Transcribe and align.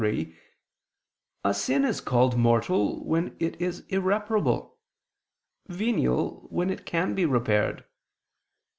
3), 0.03 0.35
a 1.43 1.53
sin 1.53 1.85
is 1.85 2.01
called 2.01 2.35
mortal 2.35 3.05
when 3.05 3.35
it 3.39 3.61
is 3.61 3.81
irreparable, 3.89 4.79
venial 5.67 6.47
when 6.49 6.71
it 6.71 6.87
can 6.87 7.13
be 7.13 7.23
repaired. 7.27 7.85